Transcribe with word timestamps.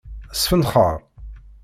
Sfenxeṛ. 0.41 0.95